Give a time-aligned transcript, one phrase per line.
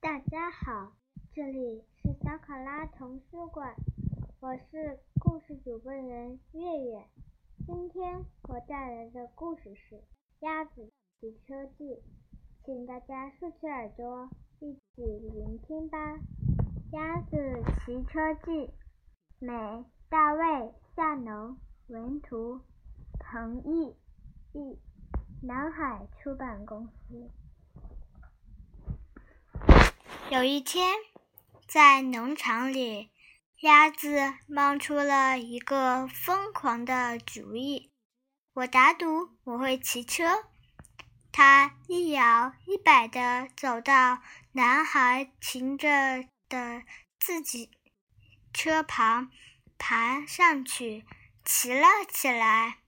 [0.00, 0.92] 大家好，
[1.32, 3.72] 这里是小卡拉童书馆，
[4.40, 7.04] 我是故事主播人月月。
[7.64, 9.94] 今天我带来的故事是
[10.40, 10.90] 《鸭子
[11.20, 11.84] 骑车记》，
[12.64, 14.28] 请大家竖起耳朵
[14.58, 16.16] 一起聆听吧。
[16.90, 18.50] 《鸭子骑车记》，
[19.38, 20.42] 美，大卫·
[20.96, 22.60] 夏农，文图，
[23.20, 23.94] 彭毅，
[24.52, 24.80] 译。
[25.40, 27.30] 南海出版公司。
[30.30, 30.96] 有一天，
[31.68, 33.10] 在农场里，
[33.60, 37.92] 鸭子冒出了一个疯狂的主意。
[38.52, 40.44] 我打赌我会骑车。
[41.30, 44.20] 它一摇一摆地走到
[44.52, 46.82] 男孩停着的
[47.20, 47.70] 自己
[48.52, 49.30] 车旁，
[49.78, 51.06] 爬上去，
[51.44, 52.78] 骑了起来。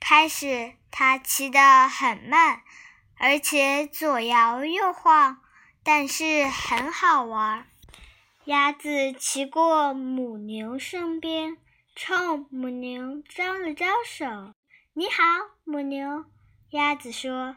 [0.00, 2.62] 开始，它骑得很慢，
[3.18, 5.38] 而且左摇右晃。
[5.82, 7.68] 但是很好玩。
[8.46, 11.58] 鸭子骑过母牛身边，
[11.94, 14.52] 冲母牛招了招手
[14.94, 15.22] ：“你好，
[15.62, 16.24] 母牛。”
[16.70, 17.56] 鸭子说：“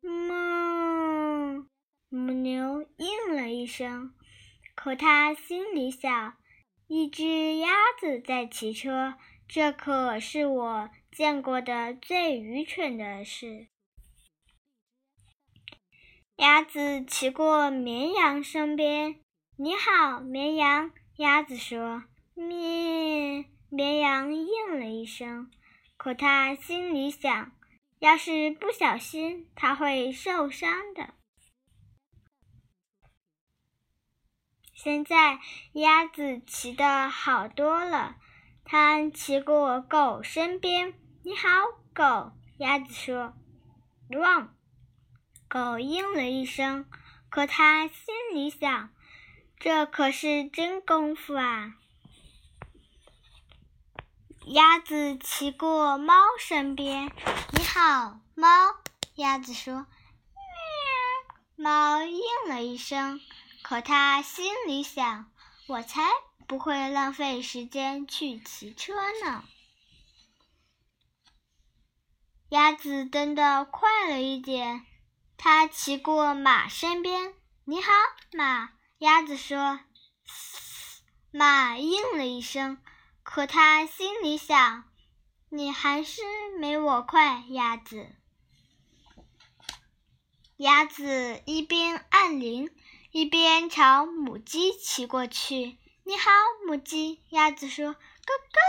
[0.00, 1.66] 哞。”
[2.08, 4.14] 母牛应了一声，
[4.74, 6.38] 可它心里想
[6.86, 9.14] ：“一只鸭子在骑车，
[9.48, 13.68] 这可是我见过的最愚蠢的事。”
[16.36, 19.20] 鸭子骑过绵羊身边
[19.56, 25.50] ，“你好，绵羊。”鸭子说，“咩。”绵羊应了一声，
[25.96, 27.52] 可它心里想，
[27.98, 31.14] 要是不小心，它会受伤的。
[34.86, 35.40] 现在
[35.72, 38.14] 鸭子骑的好多了，
[38.64, 40.94] 它骑过狗身边
[41.26, 41.48] ，“你好，
[41.92, 43.34] 狗。”鸭子说
[44.08, 44.54] ，“Run。”
[45.50, 46.88] 狗应了一声，
[47.28, 48.90] 可它心里想
[49.58, 51.74] ：“这可是真功夫啊！”
[54.46, 57.10] 鸭子骑过猫身边
[57.58, 58.46] ，“你好，猫。”
[59.16, 59.74] 鸭子说
[60.30, 60.44] ，“喵。”
[61.58, 63.20] 猫应了一声，
[63.62, 65.30] 可他心里想
[65.66, 66.02] ：“我才
[66.46, 68.94] 不会浪费时间去骑车
[69.24, 69.44] 呢。”
[72.50, 74.86] 鸭子蹬得快了一点。
[75.36, 77.34] 他骑过马身边
[77.64, 77.90] ，“你好，
[78.32, 79.80] 马。”鸭子说。
[81.32, 82.80] 马应了一声，
[83.22, 84.90] 可他心里想
[85.50, 86.22] ：“你还是
[86.58, 88.14] 没我快，鸭子。”
[90.56, 92.70] 鸭子一边按铃，
[93.16, 96.30] 一边朝母鸡骑过去，“你好，
[96.66, 98.60] 母鸡。”鸭子说，“咯咯。”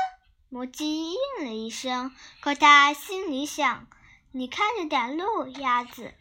[0.48, 3.90] 母鸡应了一声，可它心里想
[4.32, 6.14] ：“你看着点路，鸭子。”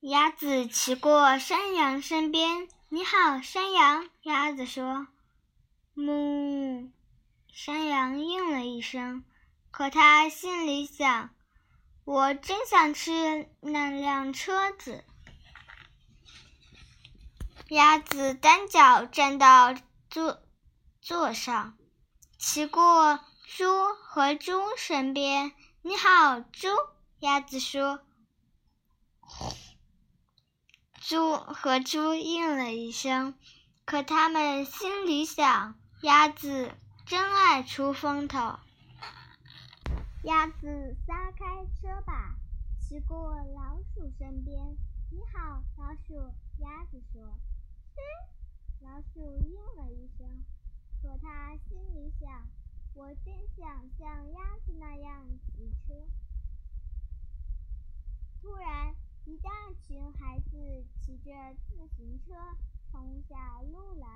[0.00, 5.08] 鸭子骑过山羊身边，“你好，山羊。”鸭子说
[5.94, 6.90] ，“哞。”
[7.52, 9.22] 山羊应了一声，
[9.70, 11.34] 可它心里想
[12.04, 15.04] ：“我真想吃那辆车子。”
[17.70, 19.74] 鸭子单脚站到
[20.10, 20.42] 座
[21.00, 21.76] 座上，
[22.38, 26.68] 骑过猪和猪身边，“你好，猪。”
[27.20, 28.00] 鸭子说。
[31.00, 33.34] 猪和猪应了一声，
[33.84, 36.70] 可他们心里想：鸭子
[37.06, 38.58] 真爱出风头。
[40.24, 42.34] 鸭子撒开车把，
[42.80, 44.74] 骑过老鼠身边。
[45.12, 47.22] “你好，老鼠。”鸭子说。
[47.94, 48.02] “嘿。”
[48.80, 50.26] 老鼠应了一声，
[51.02, 52.48] 可它心里想：
[52.94, 55.94] 我真想像鸭子那样骑车。
[58.40, 58.94] 突然。
[59.26, 61.32] 一大群孩子骑着
[61.66, 62.34] 自行车
[62.90, 64.06] 冲下路来，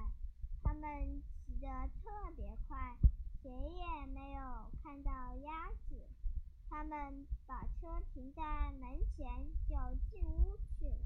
[0.62, 1.66] 他们骑得
[2.02, 2.94] 特别快，
[3.43, 4.43] 谁也没有
[4.82, 6.06] 看到鸭子。
[6.78, 9.26] 他们把车停在门前，
[9.69, 9.75] 就
[10.08, 10.96] 进屋去了。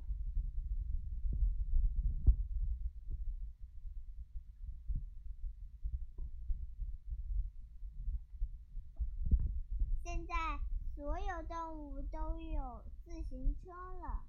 [10.04, 10.60] 现在
[10.94, 12.84] 所有动物都有。
[13.06, 14.26] 自行车了，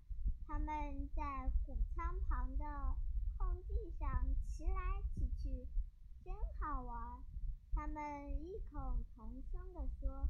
[0.47, 2.95] 他们在谷仓旁的
[3.37, 4.09] 空地上
[4.47, 5.67] 骑来骑去，
[6.23, 7.21] 真好玩。
[7.73, 8.01] 他们
[8.41, 10.25] 异口同声地说：“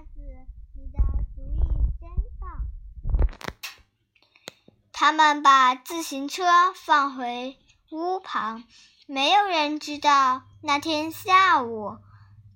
[0.00, 0.98] 鸭子，你的
[1.34, 1.60] 主意
[2.00, 2.08] 真
[2.40, 2.64] 棒。”
[4.92, 7.58] 他们把自行车放回
[7.90, 8.64] 屋旁。
[9.06, 11.98] 没有人知道，那天下午，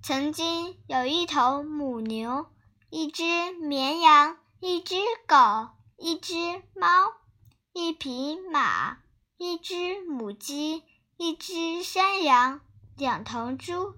[0.02, 2.46] 曾经有一头母牛，
[2.88, 4.38] 一只绵羊。
[4.60, 4.96] 一只
[5.26, 5.36] 狗，
[5.98, 6.88] 一只猫，
[7.74, 8.96] 一匹马，
[9.36, 10.82] 一只母鸡，
[11.18, 12.62] 一只山羊，
[12.96, 13.94] 两头猪，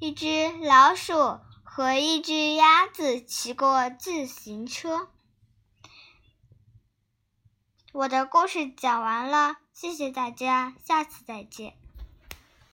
[0.00, 1.38] 一只老鼠
[1.78, 5.12] 和一只鸭子骑过自行车。
[7.92, 11.77] 我的故事讲完了，谢谢大家，下次再见。